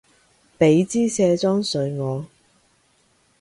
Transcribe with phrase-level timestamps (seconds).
[0.57, 2.25] 畀枝卸妝水我